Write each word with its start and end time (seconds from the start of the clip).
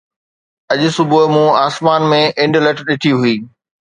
اڄ 0.71 0.81
صبح 0.97 1.23
مون 1.33 1.49
آسمان 1.67 2.01
۾ 2.11 2.21
انڊلٺ 2.41 2.77
ڏٺي 2.87 3.11
هئي 3.21 3.35